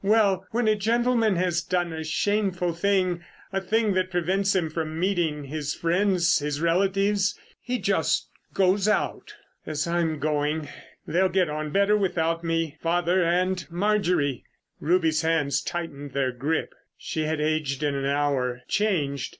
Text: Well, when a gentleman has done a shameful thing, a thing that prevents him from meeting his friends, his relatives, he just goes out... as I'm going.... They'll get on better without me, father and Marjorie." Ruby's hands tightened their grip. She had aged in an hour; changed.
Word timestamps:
Well, 0.03 0.47
when 0.49 0.67
a 0.67 0.73
gentleman 0.75 1.35
has 1.35 1.61
done 1.61 1.93
a 1.93 2.03
shameful 2.03 2.73
thing, 2.73 3.23
a 3.53 3.61
thing 3.61 3.93
that 3.93 4.09
prevents 4.09 4.55
him 4.55 4.71
from 4.71 4.99
meeting 4.99 5.43
his 5.43 5.75
friends, 5.75 6.39
his 6.39 6.59
relatives, 6.59 7.39
he 7.61 7.77
just 7.77 8.27
goes 8.51 8.87
out... 8.87 9.35
as 9.63 9.85
I'm 9.85 10.17
going.... 10.17 10.67
They'll 11.05 11.29
get 11.29 11.51
on 11.51 11.69
better 11.69 11.95
without 11.95 12.43
me, 12.43 12.77
father 12.81 13.23
and 13.23 13.63
Marjorie." 13.69 14.43
Ruby's 14.79 15.21
hands 15.21 15.61
tightened 15.61 16.13
their 16.13 16.31
grip. 16.31 16.73
She 16.97 17.25
had 17.25 17.39
aged 17.39 17.83
in 17.83 17.93
an 17.93 18.07
hour; 18.07 18.63
changed. 18.67 19.29